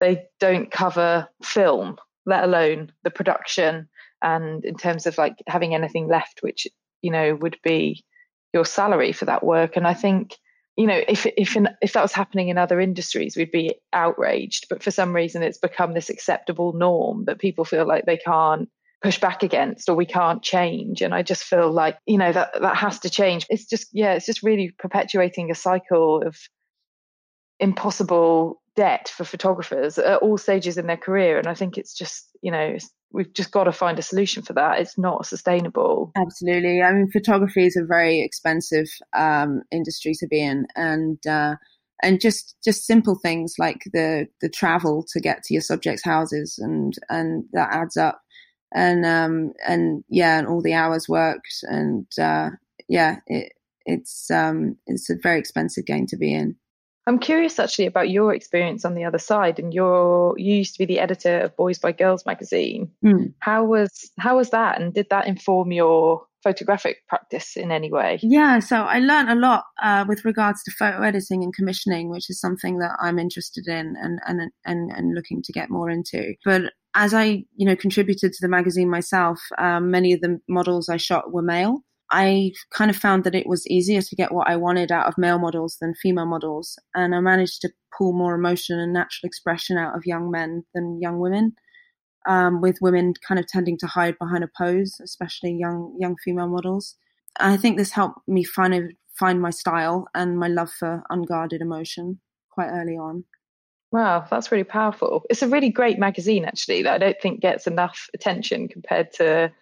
[0.00, 3.88] they don't cover film let alone the production.
[4.22, 6.68] And in terms of like having anything left which
[7.02, 8.04] you know would be
[8.54, 10.36] your salary for that work and i think
[10.76, 14.66] you know, if if in, if that was happening in other industries, we'd be outraged.
[14.70, 18.68] But for some reason, it's become this acceptable norm that people feel like they can't
[19.02, 21.02] push back against or we can't change.
[21.02, 23.46] And I just feel like you know that that has to change.
[23.50, 26.36] It's just yeah, it's just really perpetuating a cycle of
[27.60, 31.38] impossible debt for photographers at all stages in their career.
[31.38, 32.78] And I think it's just you know
[33.12, 34.80] we've just got to find a solution for that.
[34.80, 36.12] It's not sustainable.
[36.16, 36.82] Absolutely.
[36.82, 41.56] I mean, photography is a very expensive um, industry to be in, and uh,
[42.02, 46.58] and just just simple things like the the travel to get to your subjects' houses,
[46.58, 48.20] and and that adds up,
[48.74, 52.50] and um and yeah, and all the hours worked, and uh,
[52.88, 53.52] yeah, it
[53.84, 56.56] it's um it's a very expensive game to be in.
[57.06, 59.58] I'm curious actually about your experience on the other side.
[59.58, 62.90] And you're you used to be the editor of Boys by Girls magazine.
[63.04, 63.34] Mm.
[63.40, 64.80] How was how was that?
[64.80, 68.18] And did that inform your photographic practice in any way?
[68.22, 72.28] Yeah, so I learned a lot uh, with regards to photo editing and commissioning, which
[72.28, 76.34] is something that I'm interested in and and and and looking to get more into.
[76.44, 80.88] But as I, you know, contributed to the magazine myself, um, many of the models
[80.88, 81.82] I shot were male.
[82.12, 85.18] I kind of found that it was easier to get what I wanted out of
[85.18, 86.78] male models than female models.
[86.94, 91.00] And I managed to pull more emotion and natural expression out of young men than
[91.00, 91.54] young women.
[92.28, 96.46] Um, with women kind of tending to hide behind a pose, especially young young female
[96.46, 96.94] models.
[97.40, 102.20] I think this helped me find find my style and my love for unguarded emotion
[102.52, 103.24] quite early on.
[103.90, 105.24] Wow, that's really powerful.
[105.28, 109.52] It's a really great magazine, actually, that I don't think gets enough attention compared to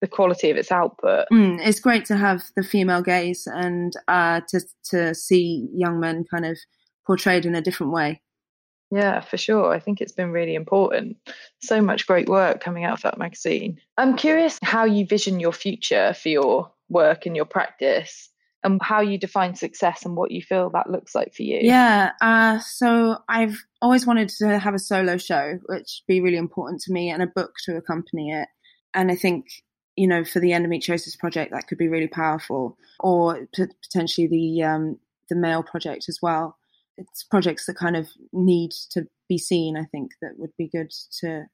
[0.00, 1.26] the quality of its output.
[1.32, 6.24] Mm, it's great to have the female gaze and uh, to to see young men
[6.30, 6.58] kind of
[7.06, 8.20] portrayed in a different way.
[8.90, 9.72] Yeah, for sure.
[9.72, 11.18] I think it's been really important.
[11.60, 13.78] So much great work coming out of that magazine.
[13.98, 18.30] I'm curious how you vision your future for your work and your practice
[18.64, 21.58] and how you define success and what you feel that looks like for you.
[21.62, 26.38] Yeah, uh, so I've always wanted to have a solo show, which would be really
[26.38, 28.48] important to me, and a book to accompany it.
[28.94, 29.46] And I think
[29.98, 34.62] you know, for the endometriosis project, that could be really powerful, or p- potentially the
[34.62, 36.56] um, the male project as well.
[36.96, 39.76] It's projects that kind of need to be seen.
[39.76, 41.46] I think that would be good to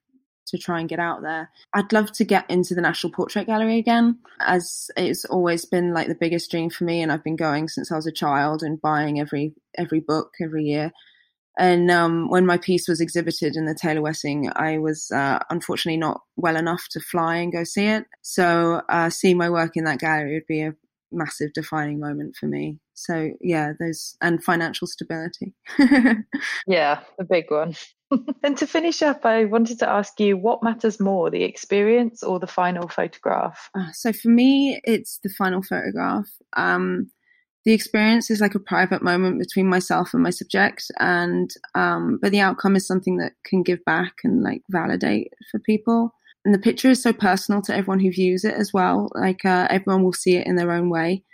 [0.47, 1.51] to try and get out there.
[1.73, 6.09] I'd love to get into the National Portrait Gallery again, as it's always been like
[6.09, 8.81] the biggest dream for me, and I've been going since I was a child and
[8.81, 10.93] buying every every book every year.
[11.59, 15.99] And um, when my piece was exhibited in the Taylor Wessing, I was uh, unfortunately
[15.99, 18.07] not well enough to fly and go see it.
[18.23, 20.75] So uh, seeing my work in that gallery would be a
[21.13, 22.79] massive defining moment for me.
[22.95, 25.55] So yeah, those and financial stability.
[26.67, 27.75] yeah, a big one.
[28.43, 32.39] and to finish up, I wanted to ask you what matters more, the experience or
[32.39, 33.71] the final photograph?
[33.75, 36.29] Uh, so for me, it's the final photograph.
[36.57, 37.11] Um,
[37.65, 42.31] the experience is like a private moment between myself and my subject and um, but
[42.31, 46.15] the outcome is something that can give back and like validate for people.
[46.45, 49.67] And the picture is so personal to everyone who views it as well like uh,
[49.71, 51.25] everyone will see it in their own way.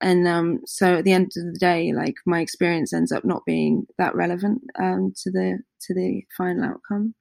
[0.00, 3.44] And um, so at the end of the day like my experience ends up not
[3.46, 7.14] being that relevant um, to the to the final outcome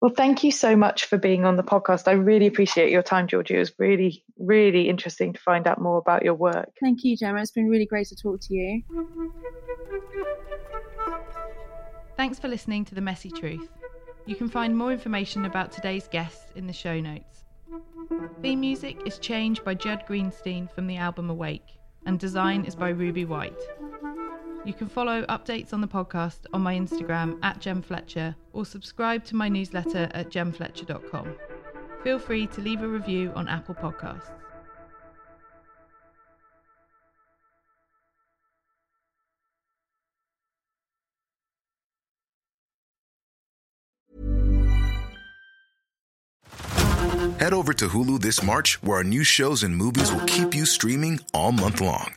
[0.00, 2.06] well, thank you so much for being on the podcast.
[2.06, 3.54] I really appreciate your time, Georgie.
[3.54, 6.70] It was really, really interesting to find out more about your work.
[6.80, 7.40] Thank you, Gemma.
[7.40, 8.82] It's been really great to talk to you.
[12.16, 13.68] Thanks for listening to The Messy Truth.
[14.26, 17.44] You can find more information about today's guests in the show notes.
[18.42, 22.90] Theme music is changed by Judd Greenstein from the album Awake, and design is by
[22.90, 23.56] Ruby Wight.
[24.66, 29.24] You can follow updates on the podcast on my Instagram at Gem Fletcher or subscribe
[29.26, 31.36] to my newsletter at gemfletcher.com.
[32.02, 34.32] Feel free to leave a review on Apple Podcasts.
[47.38, 50.66] Head over to Hulu this March, where our new shows and movies will keep you
[50.66, 52.16] streaming all month long